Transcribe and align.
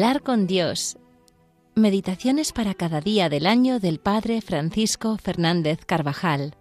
Hablar 0.00 0.22
con 0.22 0.46
Dios. 0.46 0.96
Meditaciones 1.74 2.52
para 2.52 2.72
cada 2.72 3.02
día 3.02 3.28
del 3.28 3.46
año 3.46 3.80
del 3.80 4.00
Padre 4.00 4.40
Francisco 4.40 5.18
Fernández 5.18 5.80
Carvajal. 5.84 6.56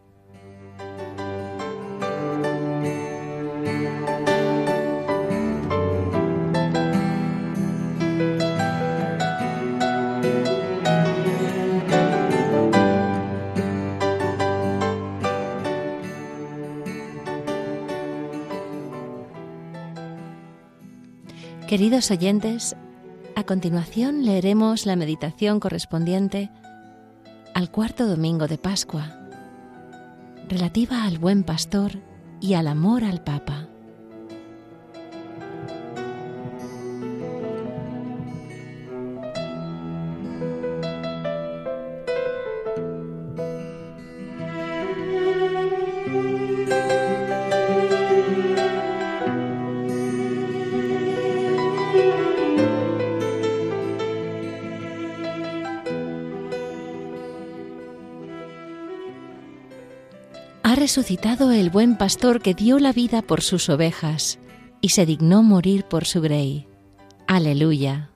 Queridos 21.70 22.12
oyentes, 22.12 22.76
a 23.40 23.46
continuación 23.46 24.26
leeremos 24.26 24.86
la 24.86 24.98
meditación 24.98 25.62
correspondiente 25.62 26.52
al 27.54 27.72
cuarto 27.72 28.06
domingo 28.06 28.48
de 28.48 28.58
Pascua, 28.58 29.18
relativa 30.50 31.06
al 31.06 31.20
buen 31.20 31.44
pastor 31.44 32.02
y 32.42 32.56
al 32.56 32.68
amor 32.68 33.06
al 33.06 33.24
Papa. 33.24 33.70
Ha 60.70 60.76
resucitado 60.76 61.52
el 61.52 61.72
buen 61.72 61.98
pastor 61.98 62.44
que 62.44 62.54
dio 62.54 62.78
la 62.78 62.94
vida 62.94 63.24
por 63.24 63.42
sus 63.42 63.70
ovejas 63.70 64.38
y 64.82 64.90
se 64.90 65.08
dignó 65.08 65.42
morir 65.42 65.86
por 65.86 66.06
su 66.06 66.22
grey. 66.22 66.68
Aleluya. 67.26 68.12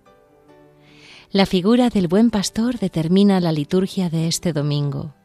La 1.32 1.48
figura 1.48 1.90
del 1.90 2.08
buen 2.08 2.30
pastor 2.30 2.78
determina 2.78 3.40
la 3.40 3.52
liturgia 3.52 4.12
de 4.12 4.28
este 4.28 4.54
domingo. 4.54 5.16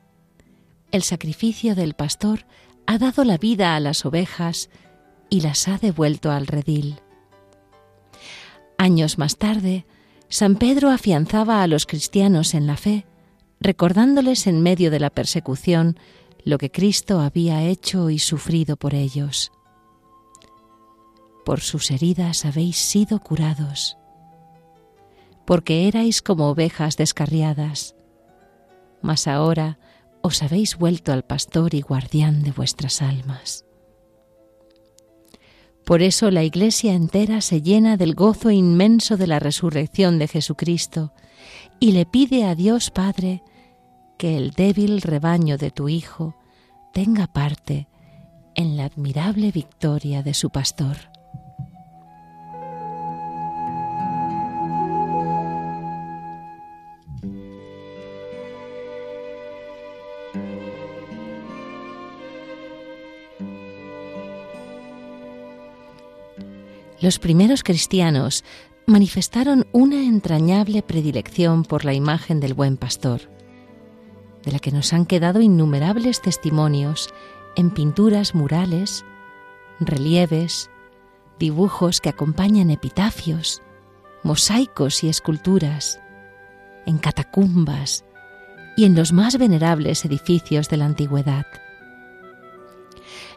El 0.90 1.02
sacrificio 1.02 1.74
del 1.74 1.92
pastor 1.92 2.46
ha 2.86 2.96
dado 2.96 3.24
la 3.24 3.36
vida 3.36 3.76
a 3.76 3.80
las 3.80 4.06
ovejas 4.06 4.70
y 5.28 5.42
las 5.42 5.68
ha 5.68 5.76
devuelto 5.76 6.30
al 6.30 6.46
redil. 6.46 6.98
Años 8.78 9.18
más 9.18 9.36
tarde, 9.36 9.84
San 10.30 10.56
Pedro 10.56 10.88
afianzaba 10.88 11.62
a 11.62 11.66
los 11.66 11.84
cristianos 11.84 12.54
en 12.54 12.66
la 12.66 12.78
fe, 12.78 13.04
recordándoles 13.60 14.46
en 14.46 14.62
medio 14.62 14.90
de 14.90 15.00
la 15.00 15.10
persecución 15.10 15.98
lo 16.48 16.56
que 16.56 16.70
Cristo 16.70 17.20
había 17.20 17.62
hecho 17.62 18.08
y 18.08 18.18
sufrido 18.18 18.78
por 18.78 18.94
ellos. 18.94 19.52
Por 21.44 21.60
sus 21.60 21.90
heridas 21.90 22.46
habéis 22.46 22.78
sido 22.78 23.20
curados, 23.20 23.98
porque 25.44 25.88
erais 25.88 26.22
como 26.22 26.48
ovejas 26.48 26.96
descarriadas, 26.96 27.94
mas 29.02 29.26
ahora 29.26 29.78
os 30.22 30.42
habéis 30.42 30.78
vuelto 30.78 31.12
al 31.12 31.22
pastor 31.22 31.74
y 31.74 31.82
guardián 31.82 32.42
de 32.42 32.52
vuestras 32.52 33.02
almas. 33.02 33.66
Por 35.84 36.00
eso 36.00 36.30
la 36.30 36.44
Iglesia 36.44 36.94
entera 36.94 37.42
se 37.42 37.60
llena 37.60 37.98
del 37.98 38.14
gozo 38.14 38.50
inmenso 38.50 39.18
de 39.18 39.26
la 39.26 39.38
resurrección 39.38 40.18
de 40.18 40.28
Jesucristo 40.28 41.12
y 41.78 41.92
le 41.92 42.06
pide 42.06 42.46
a 42.46 42.54
Dios 42.54 42.90
Padre 42.90 43.42
que 44.16 44.38
el 44.38 44.52
débil 44.52 45.02
rebaño 45.02 45.58
de 45.58 45.70
tu 45.70 45.90
Hijo 45.90 46.37
tenga 46.92 47.26
parte 47.26 47.88
en 48.54 48.76
la 48.76 48.84
admirable 48.84 49.52
victoria 49.52 50.22
de 50.22 50.34
su 50.34 50.50
pastor. 50.50 50.96
Los 67.00 67.20
primeros 67.20 67.62
cristianos 67.62 68.44
manifestaron 68.86 69.66
una 69.72 70.02
entrañable 70.04 70.82
predilección 70.82 71.62
por 71.62 71.84
la 71.84 71.94
imagen 71.94 72.40
del 72.40 72.54
buen 72.54 72.76
pastor 72.76 73.37
de 74.44 74.52
la 74.52 74.58
que 74.58 74.70
nos 74.70 74.92
han 74.92 75.06
quedado 75.06 75.40
innumerables 75.40 76.20
testimonios 76.20 77.12
en 77.56 77.70
pinturas 77.70 78.34
murales, 78.34 79.04
relieves, 79.80 80.70
dibujos 81.38 82.00
que 82.00 82.08
acompañan 82.08 82.70
epitafios, 82.70 83.62
mosaicos 84.22 85.04
y 85.04 85.08
esculturas, 85.08 86.00
en 86.86 86.98
catacumbas 86.98 88.04
y 88.76 88.84
en 88.84 88.94
los 88.94 89.12
más 89.12 89.38
venerables 89.38 90.04
edificios 90.04 90.68
de 90.68 90.76
la 90.76 90.86
antigüedad. 90.86 91.46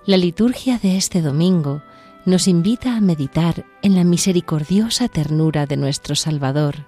La 0.05 0.17
liturgia 0.17 0.79
de 0.79 0.97
este 0.97 1.21
domingo 1.21 1.83
nos 2.25 2.47
invita 2.47 2.95
a 2.95 3.01
meditar 3.01 3.65
en 3.81 3.95
la 3.95 4.03
misericordiosa 4.03 5.07
ternura 5.07 5.65
de 5.65 5.77
nuestro 5.77 6.15
Salvador, 6.15 6.85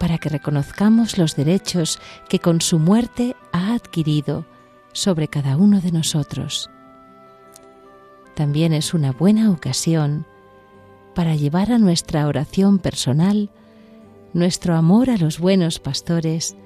para 0.00 0.16
que 0.16 0.30
reconozcamos 0.30 1.18
los 1.18 1.36
derechos 1.36 2.00
que 2.30 2.38
con 2.38 2.62
su 2.62 2.78
muerte 2.78 3.36
ha 3.52 3.74
adquirido 3.74 4.46
sobre 4.94 5.28
cada 5.28 5.58
uno 5.58 5.82
de 5.82 5.92
nosotros. 5.92 6.70
También 8.34 8.72
es 8.72 8.94
una 8.94 9.12
buena 9.12 9.50
ocasión 9.50 10.24
para 11.14 11.36
llevar 11.36 11.70
a 11.70 11.76
nuestra 11.76 12.26
oración 12.26 12.78
personal 12.78 13.50
nuestro 14.32 14.74
amor 14.74 15.10
a 15.10 15.18
los 15.18 15.38
buenos 15.38 15.78
pastores 15.78 16.56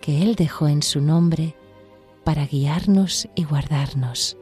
que 0.00 0.22
Él 0.22 0.36
dejó 0.36 0.68
en 0.68 0.84
su 0.84 1.00
nombre 1.00 1.56
para 2.22 2.46
guiarnos 2.46 3.28
y 3.34 3.42
guardarnos. 3.42 4.36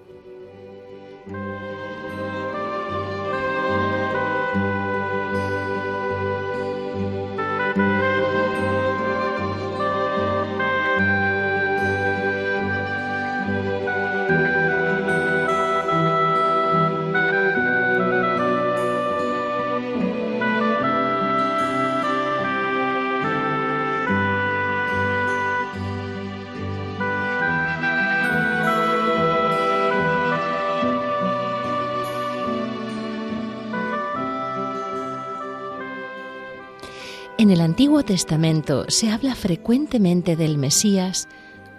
En 37.51 37.55
el 37.55 37.63
Antiguo 37.63 38.05
Testamento 38.05 38.85
se 38.87 39.11
habla 39.11 39.35
frecuentemente 39.35 40.37
del 40.37 40.57
Mesías 40.57 41.27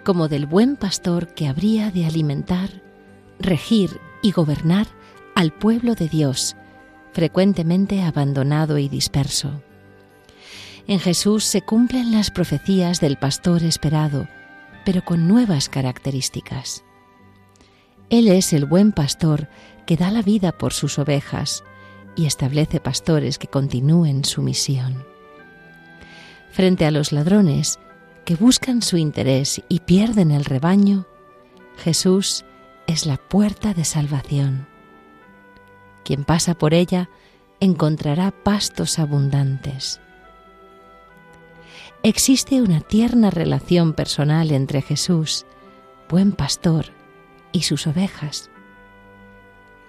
como 0.04 0.28
del 0.28 0.44
buen 0.44 0.76
pastor 0.76 1.28
que 1.28 1.48
habría 1.48 1.90
de 1.90 2.04
alimentar, 2.04 2.82
regir 3.38 3.98
y 4.20 4.32
gobernar 4.32 4.86
al 5.34 5.50
pueblo 5.50 5.94
de 5.94 6.10
Dios, 6.10 6.56
frecuentemente 7.14 8.02
abandonado 8.02 8.76
y 8.76 8.90
disperso. 8.90 9.62
En 10.86 11.00
Jesús 11.00 11.44
se 11.44 11.62
cumplen 11.62 12.12
las 12.12 12.30
profecías 12.30 13.00
del 13.00 13.16
pastor 13.16 13.62
esperado, 13.62 14.28
pero 14.84 15.02
con 15.02 15.26
nuevas 15.26 15.70
características. 15.70 16.84
Él 18.10 18.28
es 18.28 18.52
el 18.52 18.66
buen 18.66 18.92
pastor 18.92 19.48
que 19.86 19.96
da 19.96 20.10
la 20.10 20.20
vida 20.20 20.52
por 20.52 20.74
sus 20.74 20.98
ovejas 20.98 21.64
y 22.14 22.26
establece 22.26 22.78
pastores 22.78 23.38
que 23.38 23.48
continúen 23.48 24.26
su 24.26 24.42
misión 24.42 25.10
frente 26.52 26.86
a 26.86 26.90
los 26.90 27.10
ladrones 27.12 27.80
que 28.24 28.36
buscan 28.36 28.82
su 28.82 28.96
interés 28.96 29.62
y 29.68 29.80
pierden 29.80 30.30
el 30.30 30.44
rebaño, 30.44 31.06
Jesús 31.78 32.44
es 32.86 33.06
la 33.06 33.16
puerta 33.16 33.74
de 33.74 33.84
salvación. 33.84 34.68
Quien 36.04 36.24
pasa 36.24 36.54
por 36.54 36.74
ella 36.74 37.08
encontrará 37.58 38.30
pastos 38.30 38.98
abundantes. 38.98 40.00
Existe 42.02 42.60
una 42.60 42.80
tierna 42.80 43.30
relación 43.30 43.92
personal 43.92 44.50
entre 44.50 44.82
Jesús, 44.82 45.46
buen 46.08 46.32
pastor, 46.32 46.86
y 47.52 47.62
sus 47.62 47.86
ovejas. 47.86 48.50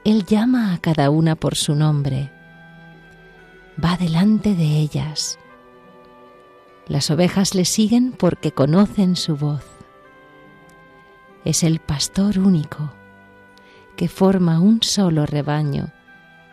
Él 0.04 0.26
llama 0.26 0.74
a 0.74 0.78
cada 0.80 1.10
una 1.10 1.36
por 1.36 1.56
su 1.56 1.76
nombre. 1.76 2.32
va 3.84 3.98
delante 3.98 4.54
de 4.54 4.78
ellas. 4.78 5.40
Las 6.88 7.10
ovejas 7.12 7.56
le 7.56 7.66
siguen 7.66 8.12
porque 8.12 8.52
conocen 8.52 9.16
su 9.16 9.38
voz. 9.38 9.66
Es 11.46 11.64
el 11.64 11.80
pastor 11.80 12.40
único 12.40 12.94
que 13.96 14.10
forma 14.10 14.60
un 14.60 14.82
solo 14.82 15.26
rebaño 15.26 15.92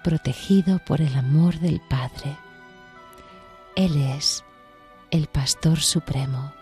protegido 0.05 0.79
por 0.87 1.01
el 1.01 1.17
amor 1.17 1.59
del 1.59 1.81
Padre. 1.81 2.37
Él 3.77 3.97
es 3.97 4.45
el 5.11 5.27
Pastor 5.27 5.81
Supremo. 5.81 6.53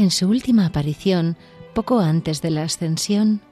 En 0.00 0.10
su 0.10 0.30
última 0.30 0.64
aparición, 0.64 1.36
poco 1.74 2.00
antes 2.00 2.40
de 2.40 2.48
la 2.48 2.62
ascensión, 2.62 3.42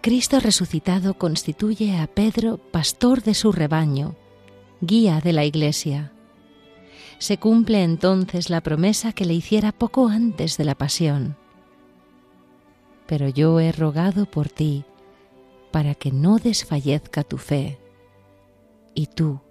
Cristo 0.00 0.40
resucitado 0.40 1.18
constituye 1.18 1.98
a 1.98 2.06
Pedro 2.06 2.56
pastor 2.56 3.22
de 3.22 3.34
su 3.34 3.52
rebaño, 3.52 4.16
guía 4.80 5.20
de 5.20 5.34
la 5.34 5.44
Iglesia. 5.44 6.12
Se 7.18 7.36
cumple 7.36 7.82
entonces 7.82 8.48
la 8.48 8.62
promesa 8.62 9.12
que 9.12 9.26
le 9.26 9.34
hiciera 9.34 9.72
poco 9.72 10.08
antes 10.08 10.56
de 10.56 10.64
la 10.64 10.76
pasión. 10.76 11.36
Pero 13.06 13.28
yo 13.28 13.60
he 13.60 13.70
rogado 13.70 14.24
por 14.24 14.48
ti 14.48 14.86
para 15.70 15.94
que 15.94 16.10
no 16.10 16.38
desfallezca 16.38 17.22
tu 17.22 17.36
fe. 17.36 17.78
Y 18.94 19.08
tú, 19.08 19.42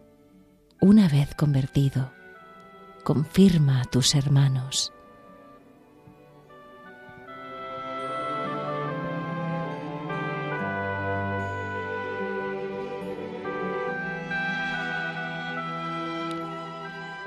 una 0.81 1.07
vez 1.07 1.35
convertido, 1.35 2.11
confirma 3.03 3.81
a 3.81 3.85
tus 3.85 4.15
hermanos. 4.15 4.91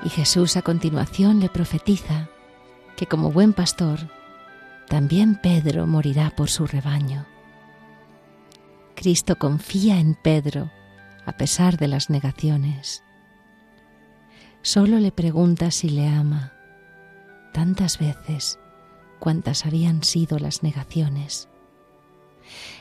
Y 0.03 0.09
Jesús 0.09 0.57
a 0.57 0.61
continuación 0.61 1.39
le 1.39 1.49
profetiza 1.49 2.29
que 2.95 3.05
como 3.07 3.31
buen 3.31 3.53
pastor, 3.53 3.99
también 4.87 5.39
Pedro 5.41 5.85
morirá 5.85 6.31
por 6.35 6.49
su 6.49 6.65
rebaño. 6.65 7.25
Cristo 8.95 9.37
confía 9.37 9.99
en 9.99 10.15
Pedro 10.15 10.71
a 11.25 11.33
pesar 11.33 11.77
de 11.77 11.87
las 11.87 12.09
negaciones. 12.09 13.03
Solo 14.61 14.99
le 14.99 15.11
pregunta 15.11 15.71
si 15.71 15.89
le 15.89 16.07
ama, 16.07 16.53
tantas 17.53 17.99
veces 17.99 18.59
cuantas 19.19 19.65
habían 19.65 20.03
sido 20.03 20.39
las 20.39 20.63
negaciones. 20.63 21.49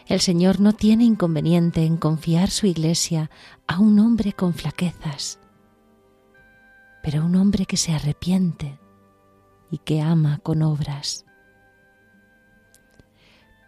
El 0.06 0.20
Señor 0.20 0.60
no 0.60 0.72
tiene 0.72 1.04
inconveniente 1.04 1.84
en 1.84 1.96
confiar 1.96 2.50
su 2.50 2.66
iglesia 2.66 3.30
a 3.66 3.80
un 3.80 3.98
hombre 3.98 4.32
con 4.32 4.54
flaquezas, 4.54 5.40
pero 7.06 7.24
un 7.24 7.36
hombre 7.36 7.66
que 7.66 7.76
se 7.76 7.94
arrepiente 7.94 8.80
y 9.70 9.78
que 9.78 10.00
ama 10.00 10.40
con 10.42 10.60
obras. 10.62 11.24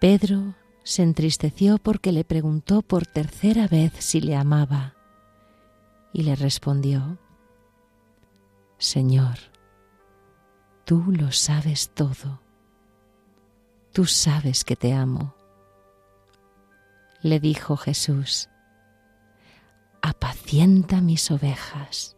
Pedro 0.01 0.57
se 0.83 1.05
entristeció 1.05 1.79
porque 1.79 2.11
le 2.11 2.25
preguntó 2.25 2.83
por 2.83 3.07
tercera 3.07 3.69
vez 3.69 3.93
si 4.01 4.21
le 4.21 4.35
amaba 4.35 4.97
y 6.13 6.25
le 6.25 6.35
respondió, 6.35 7.17
Señor, 8.77 9.39
tú 10.85 11.05
lo 11.13 11.31
sabes 11.31 11.91
todo, 11.95 12.41
tú 13.93 14.05
sabes 14.05 14.65
que 14.65 14.75
te 14.75 14.95
amo. 14.95 15.37
Le 17.23 17.39
dijo 17.39 17.77
Jesús, 17.77 18.49
apacienta 20.03 21.01
mis 21.01 21.31
ovejas. 21.31 22.18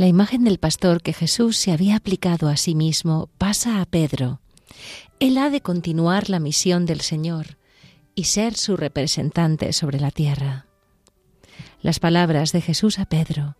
La 0.00 0.06
imagen 0.06 0.44
del 0.44 0.58
pastor 0.58 1.02
que 1.02 1.12
Jesús 1.12 1.58
se 1.58 1.72
había 1.72 1.96
aplicado 1.96 2.48
a 2.48 2.56
sí 2.56 2.74
mismo 2.74 3.28
pasa 3.36 3.82
a 3.82 3.84
Pedro. 3.84 4.40
Él 5.18 5.36
ha 5.36 5.50
de 5.50 5.60
continuar 5.60 6.30
la 6.30 6.40
misión 6.40 6.86
del 6.86 7.02
Señor 7.02 7.58
y 8.14 8.24
ser 8.24 8.56
su 8.56 8.78
representante 8.78 9.74
sobre 9.74 10.00
la 10.00 10.10
tierra. 10.10 10.64
Las 11.82 11.98
palabras 11.98 12.52
de 12.52 12.62
Jesús 12.62 12.98
a 12.98 13.04
Pedro, 13.04 13.58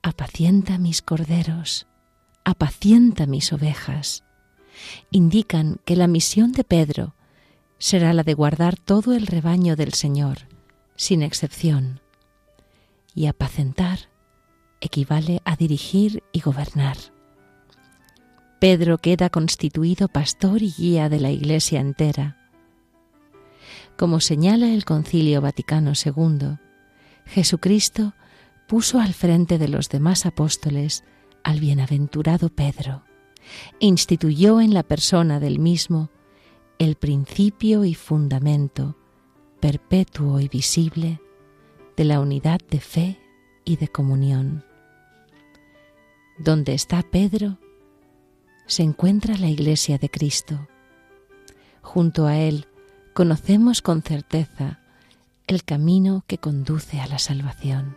apacienta 0.00 0.78
mis 0.78 1.02
corderos, 1.02 1.88
apacienta 2.44 3.26
mis 3.26 3.52
ovejas, 3.52 4.22
indican 5.10 5.80
que 5.84 5.96
la 5.96 6.06
misión 6.06 6.52
de 6.52 6.62
Pedro 6.62 7.16
será 7.78 8.12
la 8.12 8.22
de 8.22 8.34
guardar 8.34 8.78
todo 8.78 9.12
el 9.12 9.26
rebaño 9.26 9.74
del 9.74 9.92
Señor, 9.92 10.46
sin 10.94 11.24
excepción, 11.24 12.00
y 13.12 13.26
apacentar 13.26 14.13
equivale 14.84 15.40
a 15.44 15.56
dirigir 15.56 16.22
y 16.32 16.40
gobernar. 16.40 16.96
Pedro 18.60 18.98
queda 18.98 19.30
constituido 19.30 20.08
pastor 20.08 20.62
y 20.62 20.72
guía 20.72 21.08
de 21.08 21.20
la 21.20 21.30
Iglesia 21.30 21.80
entera. 21.80 22.36
Como 23.96 24.20
señala 24.20 24.72
el 24.72 24.84
Concilio 24.84 25.40
Vaticano 25.40 25.92
II, 25.92 26.58
Jesucristo 27.26 28.14
puso 28.68 29.00
al 29.00 29.14
frente 29.14 29.58
de 29.58 29.68
los 29.68 29.88
demás 29.88 30.26
apóstoles 30.26 31.04
al 31.42 31.60
bienaventurado 31.60 32.48
Pedro, 32.48 33.04
instituyó 33.78 34.60
en 34.60 34.74
la 34.74 34.82
persona 34.82 35.40
del 35.40 35.58
mismo 35.58 36.10
el 36.78 36.96
principio 36.96 37.84
y 37.84 37.94
fundamento 37.94 38.96
perpetuo 39.60 40.40
y 40.40 40.48
visible 40.48 41.20
de 41.96 42.04
la 42.04 42.20
unidad 42.20 42.60
de 42.70 42.80
fe 42.80 43.18
y 43.64 43.76
de 43.76 43.88
comunión. 43.88 44.64
Donde 46.38 46.74
está 46.74 47.02
Pedro, 47.02 47.58
se 48.66 48.82
encuentra 48.82 49.36
la 49.36 49.48
iglesia 49.48 49.98
de 49.98 50.10
Cristo. 50.10 50.68
Junto 51.80 52.26
a 52.26 52.36
él 52.36 52.66
conocemos 53.12 53.82
con 53.82 54.02
certeza 54.02 54.80
el 55.46 55.64
camino 55.64 56.24
que 56.26 56.38
conduce 56.38 57.00
a 57.00 57.06
la 57.06 57.18
salvación. 57.18 57.96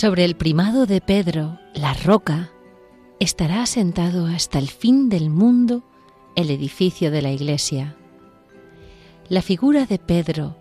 Sobre 0.00 0.24
el 0.24 0.36
primado 0.36 0.86
de 0.86 1.00
Pedro, 1.00 1.58
la 1.74 1.92
roca, 1.92 2.52
estará 3.18 3.62
asentado 3.62 4.26
hasta 4.26 4.60
el 4.60 4.68
fin 4.68 5.08
del 5.08 5.28
mundo 5.28 5.82
el 6.36 6.52
edificio 6.52 7.10
de 7.10 7.20
la 7.20 7.32
Iglesia. 7.32 7.96
La 9.28 9.42
figura 9.42 9.86
de 9.86 9.98
Pedro 9.98 10.56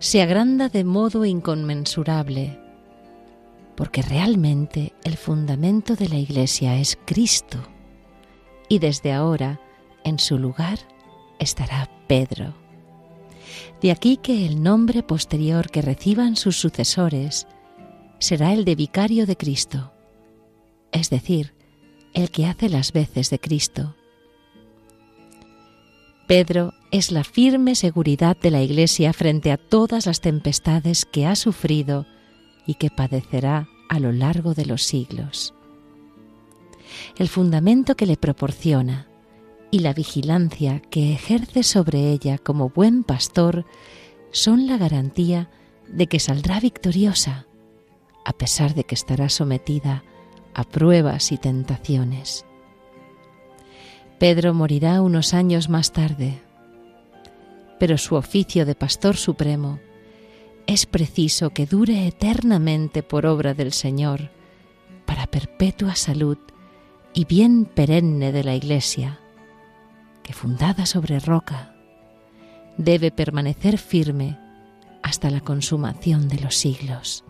se 0.00 0.20
agranda 0.20 0.68
de 0.68 0.82
modo 0.82 1.24
inconmensurable, 1.24 2.58
porque 3.76 4.02
realmente 4.02 4.94
el 5.04 5.16
fundamento 5.16 5.94
de 5.94 6.08
la 6.08 6.16
Iglesia 6.16 6.76
es 6.76 6.98
Cristo, 7.04 7.58
y 8.68 8.80
desde 8.80 9.12
ahora 9.12 9.60
en 10.02 10.18
su 10.18 10.40
lugar 10.40 10.80
estará 11.38 11.88
Pedro. 12.08 12.52
De 13.80 13.92
aquí 13.92 14.16
que 14.16 14.44
el 14.44 14.60
nombre 14.60 15.04
posterior 15.04 15.70
que 15.70 15.82
reciban 15.82 16.34
sus 16.34 16.56
sucesores 16.56 17.46
será 18.22 18.52
el 18.52 18.64
de 18.64 18.76
vicario 18.76 19.26
de 19.26 19.36
Cristo, 19.36 19.92
es 20.92 21.10
decir, 21.10 21.54
el 22.14 22.30
que 22.30 22.46
hace 22.46 22.68
las 22.68 22.92
veces 22.92 23.30
de 23.30 23.40
Cristo. 23.40 23.96
Pedro 26.28 26.72
es 26.92 27.10
la 27.10 27.24
firme 27.24 27.74
seguridad 27.74 28.36
de 28.36 28.52
la 28.52 28.62
Iglesia 28.62 29.12
frente 29.12 29.50
a 29.50 29.56
todas 29.56 30.06
las 30.06 30.20
tempestades 30.20 31.04
que 31.04 31.26
ha 31.26 31.34
sufrido 31.34 32.06
y 32.64 32.74
que 32.74 32.90
padecerá 32.90 33.68
a 33.88 33.98
lo 33.98 34.12
largo 34.12 34.54
de 34.54 34.66
los 34.66 34.84
siglos. 34.84 35.52
El 37.18 37.28
fundamento 37.28 37.96
que 37.96 38.06
le 38.06 38.16
proporciona 38.16 39.08
y 39.72 39.80
la 39.80 39.94
vigilancia 39.94 40.78
que 40.78 41.12
ejerce 41.12 41.64
sobre 41.64 42.12
ella 42.12 42.38
como 42.38 42.70
buen 42.70 43.02
pastor 43.02 43.66
son 44.30 44.68
la 44.68 44.76
garantía 44.76 45.50
de 45.88 46.06
que 46.06 46.20
saldrá 46.20 46.60
victoriosa 46.60 47.46
a 48.24 48.32
pesar 48.32 48.74
de 48.74 48.84
que 48.84 48.94
estará 48.94 49.28
sometida 49.28 50.04
a 50.54 50.64
pruebas 50.64 51.32
y 51.32 51.38
tentaciones. 51.38 52.44
Pedro 54.18 54.54
morirá 54.54 55.02
unos 55.02 55.34
años 55.34 55.68
más 55.68 55.92
tarde, 55.92 56.40
pero 57.80 57.98
su 57.98 58.14
oficio 58.14 58.64
de 58.64 58.74
pastor 58.74 59.16
supremo 59.16 59.80
es 60.66 60.86
preciso 60.86 61.50
que 61.50 61.66
dure 61.66 62.06
eternamente 62.06 63.02
por 63.02 63.26
obra 63.26 63.54
del 63.54 63.72
Señor 63.72 64.30
para 65.06 65.26
perpetua 65.26 65.96
salud 65.96 66.38
y 67.14 67.24
bien 67.24 67.64
perenne 67.64 68.32
de 68.32 68.44
la 68.44 68.54
Iglesia, 68.54 69.18
que 70.22 70.32
fundada 70.32 70.86
sobre 70.86 71.18
roca, 71.18 71.74
debe 72.78 73.10
permanecer 73.10 73.78
firme 73.78 74.38
hasta 75.02 75.30
la 75.30 75.40
consumación 75.40 76.28
de 76.28 76.40
los 76.40 76.56
siglos. 76.56 77.24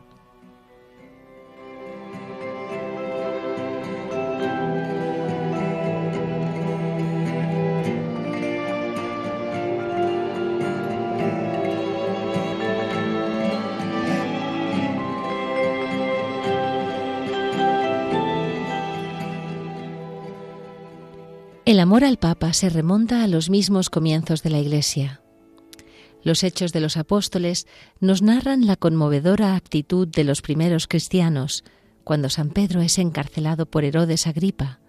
El 21.73 21.81
amor 21.81 22.05
al 22.05 22.19
Papa 22.19 22.53
se 22.53 22.69
remonta 22.69 23.25
a 23.25 23.27
los 23.27 23.49
mismos 23.49 23.89
comienzos 23.89 24.43
de 24.43 24.51
la 24.51 24.59
Iglesia. 24.59 25.23
Los 26.23 26.45
hechos 26.45 26.75
de 26.75 26.81
los 26.81 26.99
apóstoles 26.99 27.67
nos 27.99 28.21
narran 28.21 28.67
la 28.67 28.77
conmovedora 28.77 29.57
actitud 29.57 30.07
de 30.07 30.23
los 30.23 30.43
primeros 30.43 30.87
cristianos 30.87 31.65
cuando 32.05 32.29
San 32.29 32.51
Pedro 32.51 32.83
es 32.83 32.99
encarcelado 32.99 33.65
por 33.65 33.85
Herodes 33.85 34.27
Agripa, 34.27 34.81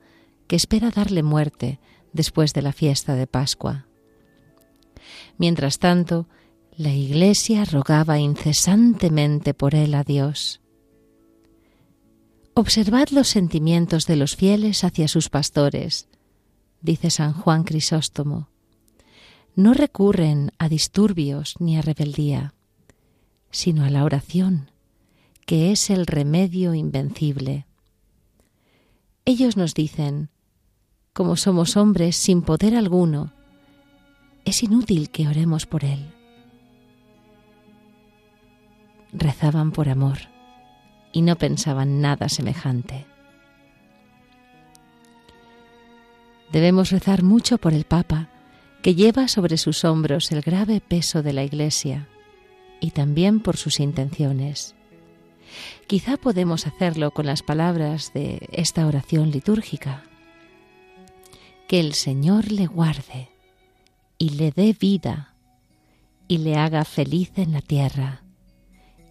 que 0.48 0.58
espera 0.58 0.92
darle 0.92 1.24
muerte 1.24 1.80
después 2.12 2.54
de 2.54 2.63
la 2.63 2.74
fiesta 2.74 3.16
de 3.16 3.28
Pascua. 3.28 3.88
Mientras 5.38 5.80
tanto, 5.80 6.28
la 6.75 6.92
Iglesia 6.92 7.63
rogaba 7.63 8.20
incesantemente 8.20 9.54
por 9.54 9.74
él 9.74 9.96
a 9.96 10.04
Dios. 10.04 10.60
Observad 12.56 13.08
los 13.12 13.30
sentimientos 13.30 14.06
de 14.06 14.18
los 14.18 14.36
fieles 14.36 14.84
hacia 14.84 15.08
sus 15.08 15.30
pastores, 15.30 16.10
dice 16.84 17.10
San 17.10 17.34
Juan 17.34 17.63
Crisóstomo, 17.63 18.50
no 19.56 19.74
recurren 19.74 20.52
a 20.60 20.70
disturbios 20.70 21.56
ni 21.60 21.78
a 21.78 21.82
rebeldía, 21.82 22.54
sino 23.50 23.86
a 23.86 23.90
la 23.90 24.04
oración, 24.04 24.70
que 25.46 25.72
es 25.72 25.90
el 25.90 26.06
remedio 26.06 26.74
invencible. 26.74 27.66
Ellos 29.25 29.58
nos 29.58 29.74
dicen, 29.74 30.30
como 31.13 31.38
somos 31.38 31.78
hombres 31.78 32.18
sin 32.18 32.42
poder 32.42 32.75
alguno, 32.75 33.32
es 34.44 34.62
inútil 34.63 35.10
que 35.10 35.28
oremos 35.28 35.66
por 35.66 35.86
él. 35.86 36.12
Rezaban 39.13 39.72
por 39.72 39.88
amor 39.88 40.18
y 41.13 41.22
no 41.22 41.38
pensaban 41.38 42.02
nada 42.02 42.28
semejante. 42.28 43.12
Debemos 46.54 46.92
rezar 46.92 47.24
mucho 47.24 47.58
por 47.58 47.74
el 47.74 47.84
Papa, 47.84 48.30
que 48.84 48.94
lleva 48.94 49.28
sobre 49.28 49.58
sus 49.58 49.84
hombros 49.84 50.32
el 50.32 50.42
grave 50.42 50.82
peso 50.82 51.24
de 51.24 51.34
la 51.34 51.44
Iglesia, 51.44 52.08
y 52.80 52.92
también 52.92 53.40
por 53.40 53.58
sus 53.58 53.80
intenciones. 53.80 54.76
Quizá 55.88 56.16
podemos 56.16 56.68
hacerlo 56.68 57.10
con 57.10 57.26
las 57.26 57.42
palabras 57.42 58.14
de 58.14 58.48
esta 58.52 58.86
oración 58.86 59.32
litúrgica. 59.32 60.04
Que 61.68 61.80
el 61.80 61.96
Señor 61.96 62.52
le 62.52 62.68
guarde 62.68 63.30
y 64.20 64.30
le 64.30 64.52
dé 64.52 64.78
vida 64.80 65.34
y 66.28 66.38
le 66.38 66.56
haga 66.56 66.86
feliz 66.86 67.32
en 67.38 67.52
la 67.52 67.62
tierra 67.62 68.22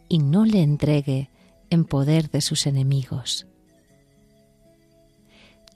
y 0.09 0.19
no 0.19 0.45
le 0.45 0.63
entregue 0.63 1.29
en 1.71 1.87
poder 1.87 2.31
de 2.31 2.41
sus 2.41 2.69
enemigos 2.69 3.49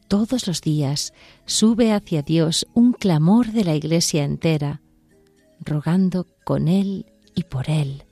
todos 0.08 0.46
los 0.46 0.60
días 0.60 1.12
sube 1.44 1.92
hacia 1.92 2.22
Dios 2.22 2.66
un 2.74 2.92
clamor 2.92 3.52
de 3.52 3.64
la 3.64 3.74
Iglesia 3.74 4.24
entera, 4.24 4.80
rogando 5.60 6.26
con 6.44 6.68
Él 6.68 7.06
y 7.34 7.44
por 7.44 7.70
Él 7.70 8.04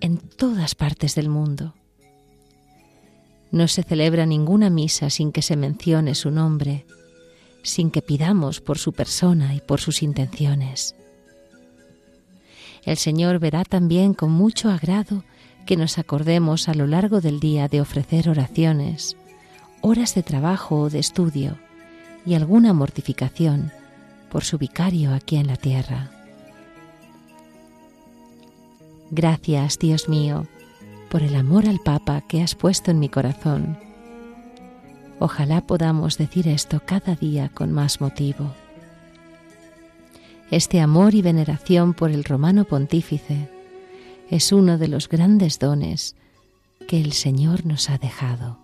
en 0.00 0.18
todas 0.18 0.74
partes 0.74 1.14
del 1.14 1.28
mundo. 1.28 1.74
No 3.50 3.68
se 3.68 3.82
celebra 3.82 4.26
ninguna 4.26 4.68
misa 4.68 5.10
sin 5.10 5.32
que 5.32 5.42
se 5.42 5.56
mencione 5.56 6.14
su 6.14 6.30
nombre, 6.30 6.86
sin 7.62 7.90
que 7.90 8.02
pidamos 8.02 8.60
por 8.60 8.78
su 8.78 8.92
persona 8.92 9.54
y 9.54 9.60
por 9.60 9.80
sus 9.80 10.02
intenciones. 10.02 10.94
El 12.84 12.98
Señor 12.98 13.38
verá 13.38 13.64
también 13.64 14.12
con 14.12 14.30
mucho 14.30 14.70
agrado 14.70 15.24
que 15.64 15.76
nos 15.76 15.98
acordemos 15.98 16.68
a 16.68 16.74
lo 16.74 16.86
largo 16.86 17.20
del 17.20 17.40
día 17.40 17.68
de 17.68 17.80
ofrecer 17.80 18.28
oraciones, 18.28 19.16
horas 19.86 20.14
de 20.14 20.22
trabajo 20.22 20.80
o 20.80 20.88
de 20.88 20.98
estudio 20.98 21.58
y 22.24 22.32
alguna 22.32 22.72
mortificación 22.72 23.70
por 24.30 24.42
su 24.42 24.56
vicario 24.56 25.12
aquí 25.12 25.36
en 25.36 25.46
la 25.46 25.56
tierra. 25.56 26.10
Gracias, 29.10 29.78
Dios 29.78 30.08
mío, 30.08 30.46
por 31.10 31.22
el 31.22 31.36
amor 31.36 31.68
al 31.68 31.80
Papa 31.80 32.22
que 32.22 32.40
has 32.42 32.54
puesto 32.54 32.92
en 32.92 32.98
mi 32.98 33.10
corazón. 33.10 33.78
Ojalá 35.18 35.60
podamos 35.60 36.16
decir 36.16 36.48
esto 36.48 36.80
cada 36.82 37.14
día 37.14 37.50
con 37.50 37.70
más 37.70 38.00
motivo. 38.00 38.54
Este 40.50 40.80
amor 40.80 41.14
y 41.14 41.20
veneración 41.20 41.92
por 41.92 42.10
el 42.10 42.24
romano 42.24 42.64
pontífice 42.64 43.50
es 44.30 44.50
uno 44.50 44.78
de 44.78 44.88
los 44.88 45.10
grandes 45.10 45.58
dones 45.58 46.16
que 46.88 47.02
el 47.02 47.12
Señor 47.12 47.66
nos 47.66 47.90
ha 47.90 47.98
dejado. 47.98 48.63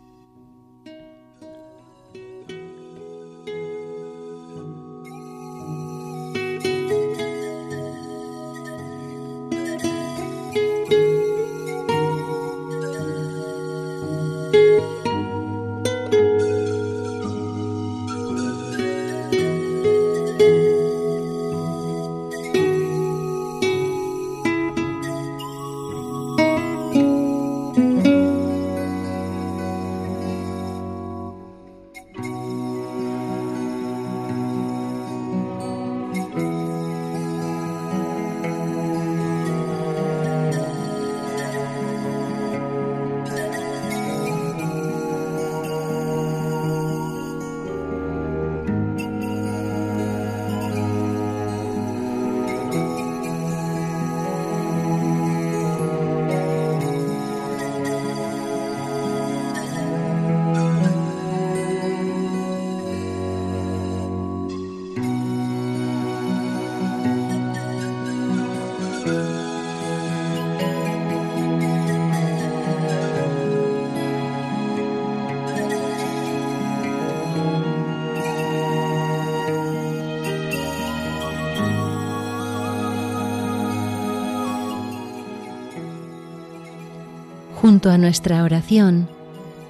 Junto 87.71 87.93
a 87.93 87.99
nuestra 87.99 88.43
oración, 88.43 89.09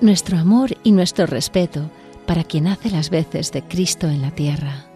nuestro 0.00 0.38
amor 0.38 0.74
y 0.82 0.92
nuestro 0.92 1.26
respeto 1.26 1.90
para 2.26 2.44
quien 2.44 2.66
hace 2.66 2.88
las 2.88 3.10
veces 3.10 3.52
de 3.52 3.62
Cristo 3.62 4.08
en 4.08 4.22
la 4.22 4.30
tierra. 4.30 4.86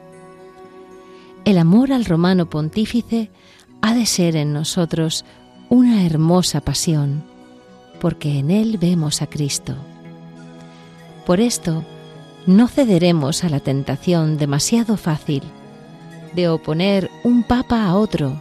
El 1.45 1.59
amor 1.59 1.93
al 1.93 2.07
romano 2.07 2.49
pontífice 2.49 3.31
ha 3.83 3.93
de 3.93 4.07
ser 4.07 4.37
en 4.37 4.55
nosotros 4.55 5.27
una 5.69 6.07
hermosa 6.07 6.63
pasión, 6.63 7.23
porque 8.01 8.39
en 8.39 8.51
él 8.51 8.79
vemos 8.79 9.21
a 9.21 9.27
Cristo. 9.27 9.75
Por 11.27 11.41
esto, 11.41 11.85
no 12.47 12.69
cederemos 12.69 13.45
a 13.45 13.51
la 13.51 13.61
tentación 13.61 14.39
demasiado 14.39 14.97
fácil 14.97 15.43
de 16.35 16.49
oponer 16.49 17.11
un 17.23 17.43
papa 17.43 17.85
a 17.85 17.97
otro, 17.97 18.41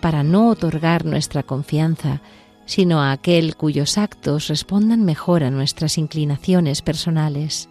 para 0.00 0.24
no 0.24 0.48
otorgar 0.48 1.04
nuestra 1.04 1.44
confianza, 1.44 2.20
sino 2.68 3.00
a 3.00 3.12
aquel 3.12 3.56
cuyos 3.56 3.96
actos 3.96 4.48
respondan 4.48 5.02
mejor 5.02 5.42
a 5.42 5.50
nuestras 5.50 5.96
inclinaciones 5.96 6.82
personales. 6.82 7.70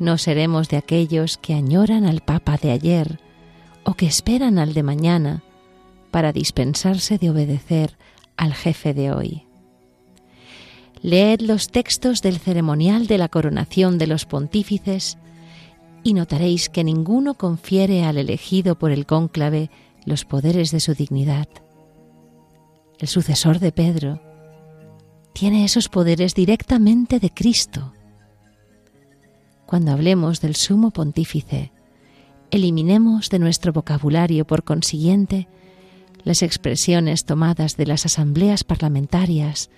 No 0.00 0.18
seremos 0.18 0.68
de 0.68 0.76
aquellos 0.76 1.38
que 1.38 1.54
añoran 1.54 2.06
al 2.06 2.22
papa 2.22 2.58
de 2.60 2.72
ayer 2.72 3.20
o 3.84 3.94
que 3.94 4.06
esperan 4.06 4.58
al 4.58 4.74
de 4.74 4.82
mañana 4.82 5.44
para 6.10 6.32
dispensarse 6.32 7.18
de 7.18 7.30
obedecer 7.30 7.96
al 8.36 8.52
jefe 8.52 8.94
de 8.94 9.12
hoy. 9.12 9.44
Leed 11.02 11.40
los 11.40 11.68
textos 11.68 12.22
del 12.22 12.40
ceremonial 12.40 13.06
de 13.06 13.16
la 13.16 13.28
coronación 13.28 13.96
de 13.96 14.08
los 14.08 14.26
pontífices 14.26 15.18
y 16.02 16.14
notaréis 16.14 16.68
que 16.68 16.82
ninguno 16.82 17.34
confiere 17.34 18.02
al 18.04 18.18
elegido 18.18 18.76
por 18.76 18.90
el 18.90 19.06
cónclave 19.06 19.70
los 20.04 20.24
poderes 20.24 20.72
de 20.72 20.80
su 20.80 20.94
dignidad. 20.94 21.46
El 22.98 23.08
sucesor 23.08 23.58
de 23.58 23.72
Pedro 23.72 24.20
tiene 25.34 25.66
esos 25.66 25.90
poderes 25.90 26.34
directamente 26.34 27.20
de 27.20 27.28
Cristo. 27.28 27.92
Cuando 29.66 29.92
hablemos 29.92 30.40
del 30.40 30.56
sumo 30.56 30.92
pontífice, 30.92 31.72
eliminemos 32.50 33.28
de 33.28 33.38
nuestro 33.38 33.74
vocabulario, 33.74 34.46
por 34.46 34.64
consiguiente, 34.64 35.46
las 36.24 36.42
expresiones 36.42 37.26
tomadas 37.26 37.76
de 37.76 37.84
las 37.84 38.06
asambleas 38.06 38.64
parlamentarias 38.64 39.68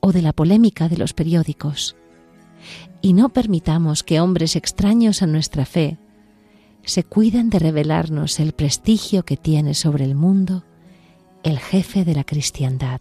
o 0.00 0.12
de 0.12 0.20
la 0.20 0.34
polémica 0.34 0.90
de 0.90 0.98
los 0.98 1.14
periódicos, 1.14 1.96
y 3.00 3.14
no 3.14 3.30
permitamos 3.30 4.02
que 4.02 4.20
hombres 4.20 4.56
extraños 4.56 5.22
a 5.22 5.26
nuestra 5.26 5.64
fe 5.64 5.96
se 6.84 7.02
cuiden 7.02 7.48
de 7.48 7.60
revelarnos 7.60 8.40
el 8.40 8.52
prestigio 8.52 9.24
que 9.24 9.38
tiene 9.38 9.72
sobre 9.72 10.04
el 10.04 10.14
mundo 10.14 10.64
el 11.48 11.58
jefe 11.58 12.04
de 12.04 12.14
la 12.14 12.24
cristiandad. 12.24 13.00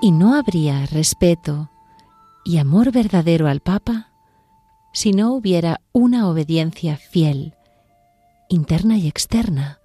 Y 0.00 0.12
no 0.12 0.34
habría 0.34 0.86
respeto 0.86 1.70
y 2.46 2.56
amor 2.56 2.90
verdadero 2.90 3.48
al 3.48 3.60
Papa 3.60 4.08
si 4.94 5.12
no 5.12 5.34
hubiera 5.34 5.82
una 5.92 6.26
obediencia 6.26 6.96
fiel, 6.96 7.54
interna 8.48 8.96
y 8.96 9.06
externa, 9.08 9.78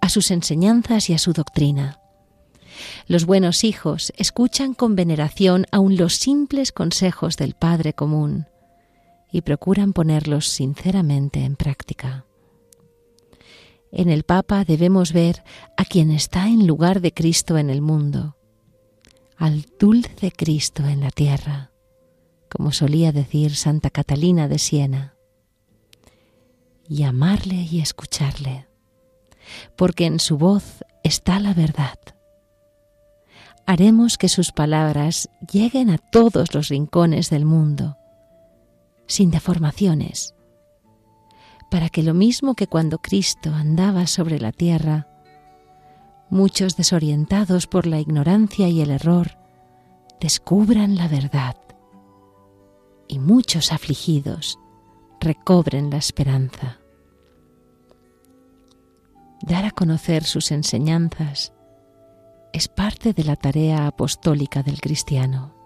a 0.00 0.08
sus 0.08 0.32
enseñanzas 0.32 1.08
y 1.10 1.14
a 1.14 1.18
su 1.18 1.32
doctrina. 1.32 1.99
Los 3.06 3.26
buenos 3.26 3.64
hijos 3.64 4.12
escuchan 4.16 4.74
con 4.74 4.96
veneración 4.96 5.66
aun 5.72 5.96
los 5.96 6.14
simples 6.14 6.72
consejos 6.72 7.36
del 7.36 7.54
Padre 7.54 7.92
común 7.92 8.46
y 9.32 9.42
procuran 9.42 9.92
ponerlos 9.92 10.48
sinceramente 10.48 11.44
en 11.44 11.56
práctica. 11.56 12.24
En 13.92 14.08
el 14.08 14.22
Papa 14.22 14.64
debemos 14.64 15.12
ver 15.12 15.42
a 15.76 15.84
quien 15.84 16.10
está 16.10 16.46
en 16.46 16.66
lugar 16.66 17.00
de 17.00 17.12
Cristo 17.12 17.58
en 17.58 17.70
el 17.70 17.80
mundo, 17.80 18.36
al 19.36 19.66
dulce 19.78 20.30
Cristo 20.30 20.86
en 20.86 21.00
la 21.00 21.10
tierra, 21.10 21.72
como 22.50 22.72
solía 22.72 23.12
decir 23.12 23.56
Santa 23.56 23.90
Catalina 23.90 24.48
de 24.48 24.58
Siena, 24.58 25.14
y 26.88 27.04
amarle 27.04 27.68
y 27.70 27.80
escucharle, 27.80 28.66
porque 29.76 30.06
en 30.06 30.20
su 30.20 30.36
voz 30.38 30.84
está 31.04 31.38
la 31.40 31.54
verdad. 31.54 31.99
Haremos 33.70 34.18
que 34.18 34.28
sus 34.28 34.50
palabras 34.50 35.30
lleguen 35.48 35.90
a 35.90 35.98
todos 35.98 36.56
los 36.56 36.66
rincones 36.66 37.30
del 37.30 37.44
mundo, 37.44 37.96
sin 39.06 39.30
deformaciones, 39.30 40.34
para 41.70 41.88
que 41.88 42.02
lo 42.02 42.12
mismo 42.12 42.56
que 42.56 42.66
cuando 42.66 42.98
Cristo 42.98 43.54
andaba 43.54 44.08
sobre 44.08 44.40
la 44.40 44.50
tierra, 44.50 45.06
muchos 46.30 46.76
desorientados 46.76 47.68
por 47.68 47.86
la 47.86 48.00
ignorancia 48.00 48.68
y 48.68 48.80
el 48.80 48.90
error 48.90 49.38
descubran 50.20 50.96
la 50.96 51.06
verdad 51.06 51.54
y 53.06 53.20
muchos 53.20 53.70
afligidos 53.70 54.58
recobren 55.20 55.90
la 55.90 55.98
esperanza. 55.98 56.80
Dar 59.42 59.64
a 59.64 59.70
conocer 59.70 60.24
sus 60.24 60.50
enseñanzas 60.50 61.52
es 62.52 62.68
parte 62.68 63.12
de 63.12 63.24
la 63.24 63.36
tarea 63.36 63.86
apostólica 63.86 64.62
del 64.62 64.80
cristiano. 64.80 65.59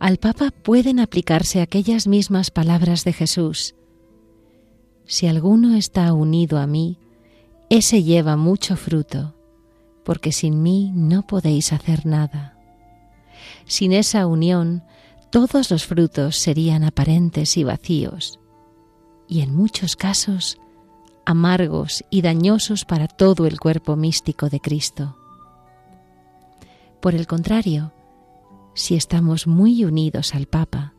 Al 0.00 0.16
Papa 0.16 0.50
pueden 0.50 0.98
aplicarse 0.98 1.60
aquellas 1.60 2.06
mismas 2.06 2.50
palabras 2.50 3.04
de 3.04 3.12
Jesús. 3.12 3.74
Si 5.04 5.26
alguno 5.26 5.76
está 5.76 6.12
unido 6.14 6.58
a 6.58 6.66
mí, 6.66 6.98
ese 7.68 8.02
lleva 8.02 8.36
mucho 8.36 8.76
fruto, 8.76 9.34
porque 10.04 10.32
sin 10.32 10.62
mí 10.62 10.90
no 10.94 11.26
podéis 11.26 11.74
hacer 11.74 12.06
nada. 12.06 12.56
Sin 13.66 13.92
esa 13.92 14.26
unión, 14.26 14.82
todos 15.30 15.70
los 15.70 15.84
frutos 15.84 16.36
serían 16.36 16.82
aparentes 16.82 17.58
y 17.58 17.64
vacíos, 17.64 18.40
y 19.28 19.42
en 19.42 19.54
muchos 19.54 19.96
casos 19.96 20.58
amargos 21.26 22.04
y 22.08 22.22
dañosos 22.22 22.86
para 22.86 23.06
todo 23.06 23.46
el 23.46 23.60
cuerpo 23.60 23.96
místico 23.96 24.48
de 24.48 24.60
Cristo. 24.60 25.16
Por 27.00 27.14
el 27.14 27.26
contrario, 27.26 27.92
si 28.80 28.96
estamos 28.96 29.46
muy 29.46 29.84
unidos 29.84 30.34
al 30.34 30.46
Papa, 30.46 30.94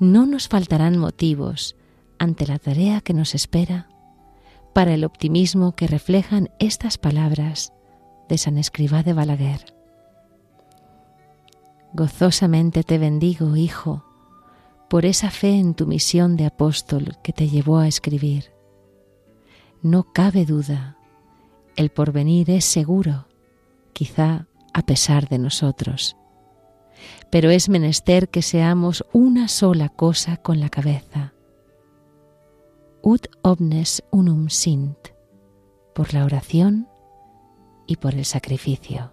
no 0.00 0.26
nos 0.26 0.48
faltarán 0.48 0.98
motivos 0.98 1.76
ante 2.18 2.46
la 2.46 2.58
tarea 2.58 3.00
que 3.00 3.14
nos 3.14 3.34
espera 3.34 3.88
para 4.74 4.92
el 4.94 5.04
optimismo 5.04 5.76
que 5.76 5.86
reflejan 5.86 6.50
estas 6.58 6.98
palabras 6.98 7.72
de 8.28 8.38
San 8.38 8.58
Escribá 8.58 9.04
de 9.04 9.12
Balaguer. 9.12 9.74
Gozosamente 11.92 12.82
te 12.82 12.98
bendigo, 12.98 13.56
Hijo, 13.56 14.04
por 14.88 15.06
esa 15.06 15.30
fe 15.30 15.60
en 15.60 15.74
tu 15.74 15.86
misión 15.86 16.36
de 16.36 16.46
apóstol 16.46 17.18
que 17.22 17.32
te 17.32 17.48
llevó 17.48 17.78
a 17.78 17.88
escribir. 17.88 18.52
No 19.80 20.12
cabe 20.12 20.44
duda, 20.44 20.96
el 21.76 21.90
porvenir 21.90 22.50
es 22.50 22.64
seguro, 22.64 23.28
quizá 23.92 24.48
a 24.72 24.82
pesar 24.82 25.28
de 25.28 25.38
nosotros 25.38 26.16
pero 27.30 27.50
es 27.50 27.68
menester 27.68 28.28
que 28.28 28.42
seamos 28.42 29.04
una 29.12 29.48
sola 29.48 29.88
cosa 29.88 30.36
con 30.36 30.60
la 30.60 30.68
cabeza. 30.68 31.32
Ut 33.02 33.28
omnes 33.42 34.02
unum 34.10 34.48
sint, 34.48 34.98
por 35.94 36.12
la 36.12 36.24
oración 36.24 36.88
y 37.86 37.96
por 37.96 38.14
el 38.14 38.24
sacrificio. 38.24 39.12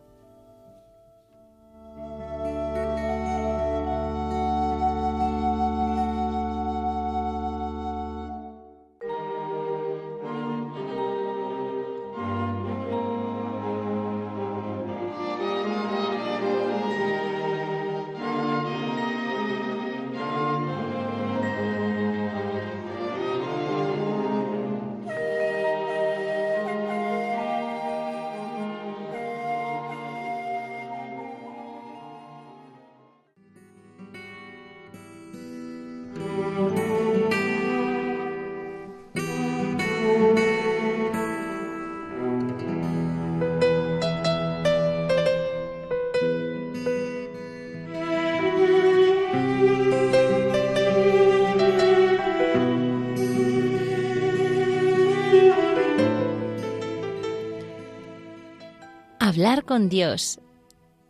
Hablar 59.38 59.65
con 59.65 59.88
Dios. 59.88 60.39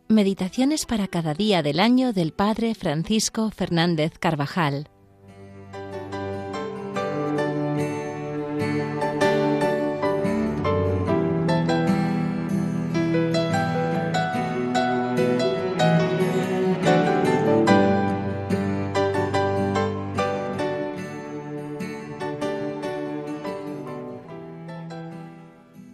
Meditaciones 0.06 0.84
para 0.84 1.08
cada 1.08 1.32
día 1.32 1.62
del 1.62 1.80
año 1.80 2.12
del 2.12 2.34
Padre 2.34 2.74
Francisco 2.74 3.50
Fernández 3.50 4.18
Carvajal. 4.18 4.90